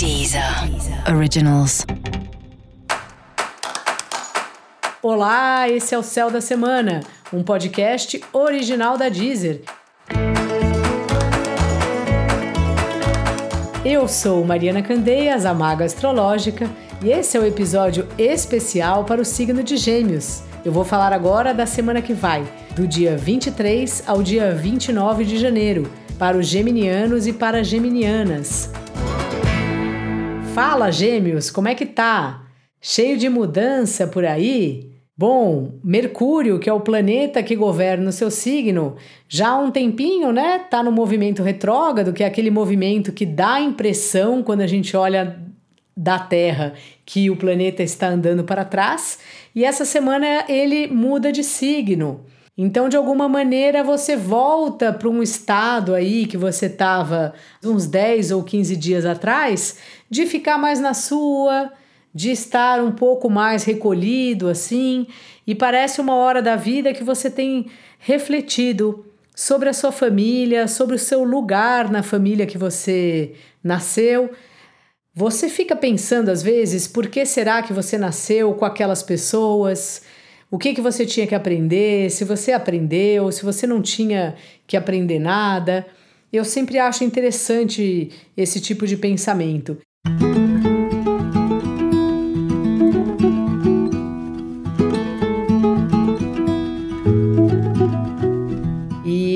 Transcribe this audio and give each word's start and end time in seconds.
Deezer 0.00 0.42
Originals. 1.14 1.84
Olá, 5.02 5.68
esse 5.68 5.94
é 5.94 5.98
o 5.98 6.02
Céu 6.02 6.30
da 6.30 6.40
Semana, 6.40 7.00
um 7.30 7.42
podcast 7.42 8.18
original 8.32 8.96
da 8.96 9.10
Deezer. 9.10 9.60
Eu 13.84 14.08
sou 14.08 14.42
Mariana 14.42 14.80
Candeias, 14.80 15.44
a 15.44 15.52
Maga 15.52 15.84
Astrológica, 15.84 16.66
e 17.04 17.10
esse 17.10 17.36
é 17.36 17.40
o 17.40 17.44
episódio 17.44 18.08
especial 18.16 19.04
para 19.04 19.20
o 19.20 19.24
signo 19.24 19.62
de 19.62 19.76
Gêmeos. 19.76 20.42
Eu 20.64 20.72
vou 20.72 20.82
falar 20.82 21.12
agora 21.12 21.52
da 21.52 21.66
semana 21.66 22.00
que 22.00 22.14
vai, 22.14 22.42
do 22.74 22.88
dia 22.88 23.18
23 23.18 24.04
ao 24.06 24.22
dia 24.22 24.54
29 24.54 25.26
de 25.26 25.36
janeiro, 25.36 25.92
para 26.18 26.38
os 26.38 26.46
geminianos 26.46 27.26
e 27.26 27.34
para 27.34 27.60
as 27.60 27.66
geminianas. 27.66 28.70
Fala, 30.54 30.90
Gêmeos, 30.90 31.48
como 31.48 31.68
é 31.68 31.76
que 31.76 31.86
tá? 31.86 32.44
Cheio 32.80 33.16
de 33.16 33.28
mudança 33.28 34.06
por 34.06 34.24
aí? 34.24 34.90
Bom, 35.16 35.78
Mercúrio, 35.84 36.58
que 36.58 36.68
é 36.68 36.72
o 36.72 36.80
planeta 36.80 37.42
que 37.42 37.54
governa 37.54 38.08
o 38.08 38.12
seu 38.12 38.30
signo, 38.30 38.96
já 39.28 39.50
há 39.50 39.58
um 39.58 39.70
tempinho, 39.70 40.32
né? 40.32 40.58
Tá 40.58 40.82
no 40.82 40.90
movimento 40.90 41.42
retrógrado, 41.42 42.12
que 42.12 42.24
é 42.24 42.26
aquele 42.26 42.50
movimento 42.50 43.12
que 43.12 43.24
dá 43.24 43.54
a 43.54 43.60
impressão 43.60 44.42
quando 44.42 44.62
a 44.62 44.66
gente 44.66 44.96
olha 44.96 45.38
da 45.96 46.18
Terra 46.18 46.74
que 47.06 47.30
o 47.30 47.36
planeta 47.36 47.82
está 47.82 48.08
andando 48.08 48.42
para 48.42 48.64
trás, 48.64 49.18
e 49.54 49.64
essa 49.64 49.84
semana 49.84 50.44
ele 50.48 50.88
muda 50.88 51.30
de 51.30 51.44
signo. 51.44 52.24
Então, 52.56 52.88
de 52.88 52.96
alguma 52.96 53.28
maneira, 53.28 53.82
você 53.82 54.16
volta 54.16 54.92
para 54.92 55.08
um 55.08 55.22
estado 55.22 55.94
aí 55.94 56.26
que 56.26 56.36
você 56.36 56.66
estava 56.66 57.32
uns 57.64 57.86
10 57.86 58.32
ou 58.32 58.42
15 58.42 58.76
dias 58.76 59.06
atrás, 59.06 59.78
de 60.10 60.26
ficar 60.26 60.58
mais 60.58 60.80
na 60.80 60.92
sua, 60.92 61.72
de 62.14 62.30
estar 62.30 62.82
um 62.82 62.92
pouco 62.92 63.30
mais 63.30 63.64
recolhido 63.64 64.48
assim, 64.48 65.06
e 65.46 65.54
parece 65.54 66.00
uma 66.00 66.14
hora 66.14 66.42
da 66.42 66.56
vida 66.56 66.92
que 66.92 67.04
você 67.04 67.30
tem 67.30 67.70
refletido 67.98 69.06
sobre 69.34 69.68
a 69.68 69.72
sua 69.72 69.92
família, 69.92 70.68
sobre 70.68 70.96
o 70.96 70.98
seu 70.98 71.24
lugar 71.24 71.90
na 71.90 72.02
família 72.02 72.46
que 72.46 72.58
você 72.58 73.32
nasceu 73.64 74.30
você 75.14 75.48
fica 75.48 75.74
pensando 75.74 76.28
às 76.28 76.42
vezes 76.42 76.86
por 76.86 77.08
que 77.08 77.26
será 77.26 77.62
que 77.62 77.72
você 77.72 77.98
nasceu 77.98 78.54
com 78.54 78.64
aquelas 78.64 79.02
pessoas? 79.02 80.02
O 80.52 80.58
que 80.58 80.74
que 80.74 80.80
você 80.80 81.06
tinha 81.06 81.28
que 81.28 81.34
aprender? 81.34 82.10
Se 82.10 82.24
você 82.24 82.50
aprendeu, 82.50 83.30
se 83.30 83.44
você 83.44 83.68
não 83.68 83.80
tinha 83.80 84.34
que 84.66 84.76
aprender 84.76 85.20
nada? 85.20 85.86
Eu 86.32 86.44
sempre 86.44 86.76
acho 86.76 87.04
interessante 87.04 88.10
esse 88.36 88.60
tipo 88.60 88.84
de 88.86 88.96
pensamento. 88.96 89.78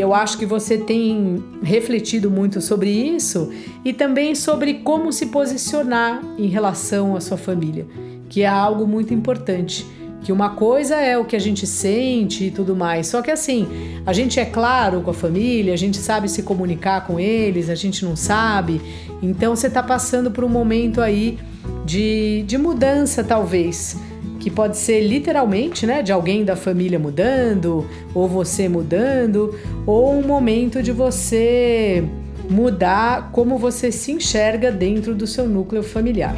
eu 0.00 0.14
acho 0.14 0.38
que 0.38 0.46
você 0.46 0.76
tem 0.76 1.40
refletido 1.62 2.28
muito 2.28 2.60
sobre 2.60 2.90
isso 2.90 3.52
e 3.84 3.92
também 3.92 4.34
sobre 4.34 4.74
como 4.80 5.12
se 5.12 5.26
posicionar 5.26 6.20
em 6.36 6.48
relação 6.48 7.14
à 7.14 7.20
sua 7.20 7.36
família, 7.36 7.86
que 8.28 8.42
é 8.42 8.46
algo 8.48 8.88
muito 8.88 9.14
importante. 9.14 9.86
Que 10.22 10.32
uma 10.32 10.50
coisa 10.50 10.96
é 10.96 11.16
o 11.16 11.24
que 11.24 11.34
a 11.34 11.38
gente 11.40 11.66
sente 11.66 12.44
e 12.44 12.50
tudo 12.50 12.76
mais, 12.76 13.06
só 13.06 13.22
que 13.22 13.30
assim, 13.30 13.66
a 14.04 14.12
gente 14.12 14.38
é 14.38 14.44
claro 14.44 15.00
com 15.00 15.10
a 15.10 15.14
família, 15.14 15.72
a 15.72 15.76
gente 15.76 15.96
sabe 15.96 16.28
se 16.28 16.42
comunicar 16.42 17.06
com 17.06 17.18
eles, 17.18 17.70
a 17.70 17.74
gente 17.74 18.04
não 18.04 18.14
sabe, 18.14 18.80
então 19.22 19.56
você 19.56 19.68
está 19.68 19.82
passando 19.82 20.30
por 20.30 20.44
um 20.44 20.48
momento 20.48 21.00
aí 21.00 21.38
de, 21.86 22.44
de 22.46 22.58
mudança, 22.58 23.24
talvez 23.24 23.96
que 24.40 24.50
pode 24.50 24.78
ser 24.78 25.06
literalmente, 25.06 25.86
né, 25.86 26.02
de 26.02 26.10
alguém 26.10 26.44
da 26.44 26.56
família 26.56 26.98
mudando, 26.98 27.86
ou 28.14 28.26
você 28.26 28.68
mudando, 28.68 29.54
ou 29.86 30.14
um 30.14 30.26
momento 30.26 30.82
de 30.82 30.90
você 30.92 32.02
mudar 32.48 33.30
como 33.32 33.58
você 33.58 33.92
se 33.92 34.10
enxerga 34.10 34.72
dentro 34.72 35.14
do 35.14 35.26
seu 35.26 35.46
núcleo 35.46 35.82
familiar. 35.82 36.34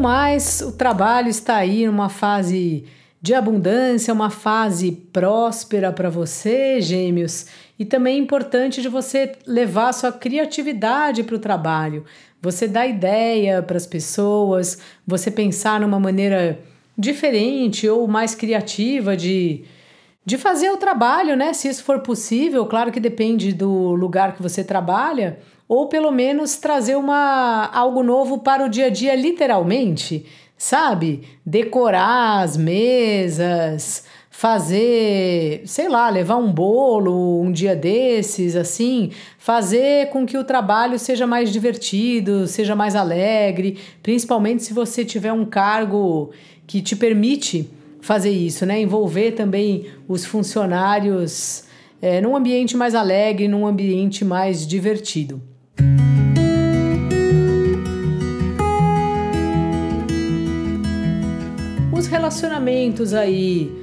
Mais, 0.00 0.60
o 0.62 0.72
trabalho 0.72 1.28
está 1.28 1.56
aí 1.56 1.86
numa 1.86 2.08
fase 2.08 2.84
de 3.22 3.34
abundância, 3.34 4.14
uma 4.14 4.30
fase 4.30 4.92
próspera 5.12 5.92
para 5.92 6.08
você, 6.08 6.80
Gêmeos, 6.80 7.46
e 7.78 7.84
também 7.84 8.16
é 8.16 8.18
importante 8.18 8.80
de 8.80 8.88
você 8.88 9.32
levar 9.46 9.92
sua 9.92 10.10
criatividade 10.10 11.22
para 11.22 11.36
o 11.36 11.38
trabalho, 11.38 12.04
você 12.40 12.66
dar 12.66 12.86
ideia 12.86 13.62
para 13.62 13.76
as 13.76 13.86
pessoas, 13.86 14.78
você 15.06 15.30
pensar 15.30 15.78
numa 15.80 16.00
maneira 16.00 16.58
diferente 16.96 17.86
ou 17.88 18.08
mais 18.08 18.34
criativa 18.34 19.16
de, 19.16 19.64
de 20.30 20.38
fazer 20.38 20.70
o 20.70 20.76
trabalho, 20.76 21.34
né? 21.34 21.52
Se 21.52 21.66
isso 21.66 21.82
for 21.82 21.98
possível, 21.98 22.64
claro 22.64 22.92
que 22.92 23.00
depende 23.00 23.52
do 23.52 23.96
lugar 23.96 24.36
que 24.36 24.40
você 24.40 24.62
trabalha, 24.62 25.40
ou 25.66 25.88
pelo 25.88 26.12
menos 26.12 26.56
trazer 26.56 26.94
uma 26.94 27.68
algo 27.72 28.04
novo 28.04 28.38
para 28.38 28.64
o 28.64 28.68
dia 28.68 28.86
a 28.86 28.90
dia 28.90 29.12
literalmente, 29.16 30.24
sabe? 30.56 31.24
Decorar 31.44 32.44
as 32.44 32.56
mesas, 32.56 34.04
fazer, 34.30 35.62
sei 35.64 35.88
lá, 35.88 36.08
levar 36.08 36.36
um 36.36 36.52
bolo 36.52 37.42
um 37.42 37.50
dia 37.50 37.74
desses, 37.74 38.54
assim, 38.54 39.10
fazer 39.36 40.10
com 40.10 40.24
que 40.24 40.38
o 40.38 40.44
trabalho 40.44 40.96
seja 40.96 41.26
mais 41.26 41.52
divertido, 41.52 42.46
seja 42.46 42.76
mais 42.76 42.94
alegre, 42.94 43.80
principalmente 44.00 44.62
se 44.62 44.72
você 44.72 45.04
tiver 45.04 45.32
um 45.32 45.44
cargo 45.44 46.30
que 46.68 46.80
te 46.80 46.94
permite 46.94 47.68
fazer 48.00 48.30
isso, 48.30 48.64
né? 48.66 48.80
Envolver 48.80 49.32
também 49.32 49.86
os 50.08 50.24
funcionários 50.24 51.64
é, 52.00 52.20
num 52.20 52.36
ambiente 52.36 52.76
mais 52.76 52.94
alegre, 52.94 53.48
num 53.48 53.66
ambiente 53.66 54.24
mais 54.24 54.66
divertido. 54.66 55.42
Os 61.92 62.06
relacionamentos 62.06 63.12
aí 63.12 63.80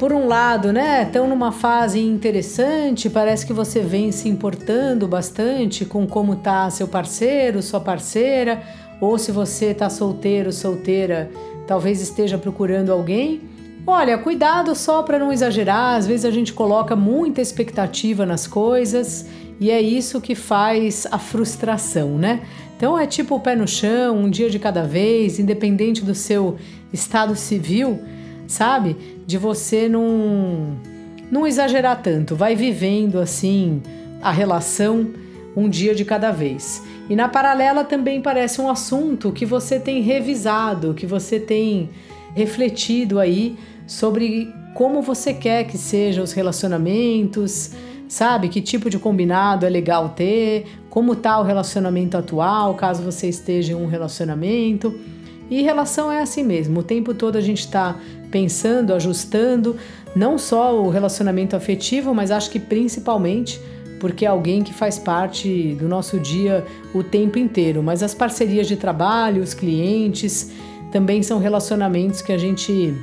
por 0.00 0.14
um 0.14 0.26
lado, 0.26 0.72
né, 0.72 1.02
estão 1.02 1.28
numa 1.28 1.52
fase 1.52 2.00
interessante, 2.00 3.10
parece 3.10 3.44
que 3.44 3.52
você 3.52 3.80
vem 3.80 4.10
se 4.10 4.30
importando 4.30 5.06
bastante 5.06 5.84
com 5.84 6.06
como 6.06 6.36
tá 6.36 6.70
seu 6.70 6.88
parceiro, 6.88 7.60
sua 7.60 7.80
parceira, 7.80 8.62
ou 8.98 9.18
se 9.18 9.30
você 9.30 9.74
tá 9.74 9.90
solteiro, 9.90 10.54
solteira, 10.54 11.30
talvez 11.70 12.00
esteja 12.00 12.36
procurando 12.36 12.90
alguém. 12.90 13.42
Olha, 13.86 14.18
cuidado 14.18 14.74
só 14.74 15.04
para 15.04 15.20
não 15.20 15.32
exagerar, 15.32 15.94
às 15.94 16.04
vezes 16.04 16.24
a 16.24 16.30
gente 16.32 16.52
coloca 16.52 16.96
muita 16.96 17.40
expectativa 17.40 18.26
nas 18.26 18.44
coisas 18.44 19.28
e 19.60 19.70
é 19.70 19.80
isso 19.80 20.20
que 20.20 20.34
faz 20.34 21.06
a 21.12 21.16
frustração, 21.16 22.18
né? 22.18 22.40
Então 22.76 22.98
é 22.98 23.06
tipo 23.06 23.36
o 23.36 23.40
pé 23.40 23.54
no 23.54 23.68
chão, 23.68 24.18
um 24.18 24.28
dia 24.28 24.50
de 24.50 24.58
cada 24.58 24.82
vez, 24.82 25.38
independente 25.38 26.04
do 26.04 26.12
seu 26.12 26.58
estado 26.92 27.36
civil 27.36 28.00
sabe? 28.48 28.96
De 29.24 29.38
você 29.38 29.88
não, 29.88 30.76
não 31.30 31.46
exagerar 31.46 32.02
tanto, 32.02 32.34
vai 32.34 32.56
vivendo 32.56 33.20
assim 33.20 33.80
a 34.20 34.32
relação 34.32 35.06
um 35.56 35.68
dia 35.68 35.94
de 35.94 36.04
cada 36.04 36.30
vez. 36.30 36.82
E 37.08 37.16
na 37.16 37.28
paralela 37.28 37.84
também 37.84 38.20
parece 38.20 38.60
um 38.60 38.70
assunto 38.70 39.32
que 39.32 39.44
você 39.44 39.80
tem 39.80 40.00
revisado, 40.00 40.94
que 40.94 41.06
você 41.06 41.40
tem 41.40 41.90
refletido 42.34 43.18
aí 43.18 43.56
sobre 43.86 44.52
como 44.74 45.02
você 45.02 45.34
quer 45.34 45.64
que 45.64 45.76
sejam 45.76 46.22
os 46.22 46.32
relacionamentos, 46.32 47.72
sabe? 48.08 48.48
Que 48.48 48.60
tipo 48.60 48.88
de 48.88 48.98
combinado 48.98 49.66
é 49.66 49.68
legal 49.68 50.10
ter, 50.10 50.66
como 50.88 51.16
tá 51.16 51.38
o 51.38 51.42
relacionamento 51.42 52.16
atual, 52.16 52.74
caso 52.74 53.02
você 53.02 53.28
esteja 53.28 53.72
em 53.72 53.76
um 53.76 53.86
relacionamento. 53.86 54.98
E 55.50 55.62
relação 55.62 56.12
é 56.12 56.20
assim 56.20 56.44
mesmo, 56.44 56.80
o 56.80 56.82
tempo 56.82 57.12
todo 57.12 57.36
a 57.36 57.40
gente 57.40 57.60
está 57.60 57.96
pensando, 58.30 58.94
ajustando, 58.94 59.76
não 60.14 60.38
só 60.38 60.80
o 60.80 60.88
relacionamento 60.88 61.56
afetivo, 61.56 62.14
mas 62.14 62.30
acho 62.30 62.50
que 62.50 62.60
principalmente 62.60 63.60
porque 64.00 64.24
é 64.24 64.28
alguém 64.28 64.62
que 64.64 64.72
faz 64.72 64.98
parte 64.98 65.74
do 65.74 65.86
nosso 65.86 66.18
dia 66.18 66.66
o 66.92 67.04
tempo 67.04 67.38
inteiro. 67.38 67.82
Mas 67.82 68.02
as 68.02 68.14
parcerias 68.14 68.66
de 68.66 68.74
trabalho, 68.74 69.42
os 69.42 69.54
clientes, 69.54 70.50
também 70.90 71.22
são 71.22 71.38
relacionamentos 71.38 72.22
que 72.22 72.32
a 72.32 72.38
gente 72.38 72.94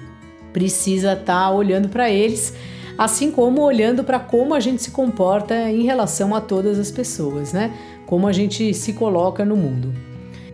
precisa 0.52 1.14
estar 1.14 1.24
tá 1.26 1.52
olhando 1.52 1.88
para 1.88 2.10
eles, 2.10 2.54
assim 2.98 3.32
como 3.32 3.62
olhando 3.62 4.04
para 4.04 4.20
como 4.20 4.56
a 4.56 4.60
gente 4.60 4.82
se 4.82 4.92
comporta 4.92 5.70
em 5.70 5.84
relação 5.84 6.36
a 6.36 6.42
todas 6.42 6.80
as 6.80 6.90
pessoas, 6.90 7.54
né? 7.54 7.72
Como 8.08 8.28
a 8.28 8.34
gente 8.34 8.74
se 8.74 8.94
coloca 8.94 9.46
no 9.46 9.56
mundo. 9.56 9.94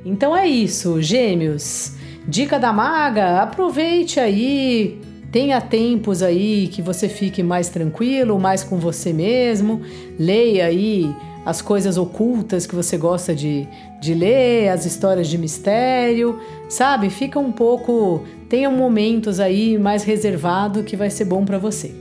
Então 0.05 0.35
é 0.35 0.45
isso, 0.45 1.01
gêmeos. 1.01 1.93
Dica 2.27 2.59
da 2.59 2.73
maga, 2.73 3.41
aproveite 3.41 4.19
aí, 4.19 4.99
tenha 5.33 5.59
tempos 5.59 6.21
aí 6.21 6.67
que 6.67 6.79
você 6.79 7.09
fique 7.09 7.41
mais 7.41 7.67
tranquilo, 7.67 8.39
mais 8.39 8.63
com 8.63 8.77
você 8.77 9.11
mesmo. 9.11 9.81
Leia 10.17 10.67
aí 10.67 11.11
as 11.43 11.59
coisas 11.59 11.97
ocultas 11.97 12.67
que 12.67 12.75
você 12.75 12.97
gosta 12.97 13.33
de, 13.33 13.67
de 13.99 14.13
ler, 14.13 14.69
as 14.69 14.85
histórias 14.85 15.27
de 15.27 15.39
mistério, 15.39 16.39
sabe? 16.69 17.09
Fica 17.09 17.39
um 17.39 17.51
pouco. 17.51 18.23
Tenha 18.47 18.69
momentos 18.69 19.39
aí 19.39 19.75
mais 19.75 20.03
reservado 20.03 20.83
que 20.83 20.95
vai 20.95 21.09
ser 21.09 21.25
bom 21.25 21.43
para 21.43 21.57
você. 21.57 21.91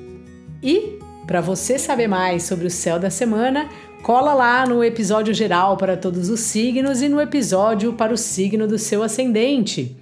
E, 0.62 0.98
para 1.26 1.40
você 1.40 1.78
saber 1.78 2.08
mais 2.08 2.42
sobre 2.42 2.66
o 2.66 2.70
céu 2.70 3.00
da 3.00 3.08
semana, 3.08 3.66
cola 4.02 4.34
lá 4.34 4.66
no 4.66 4.84
episódio 4.84 5.32
geral 5.32 5.78
para 5.78 5.96
todos 5.96 6.28
os 6.28 6.40
signos 6.40 7.00
e 7.00 7.08
no 7.08 7.18
episódio 7.18 7.94
para 7.94 8.12
o 8.12 8.18
signo 8.18 8.68
do 8.68 8.76
seu 8.76 9.02
ascendente. 9.02 10.01